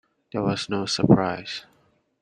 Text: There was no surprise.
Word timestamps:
There 0.31 0.41
was 0.41 0.67
no 0.67 0.87
surprise. 0.87 1.63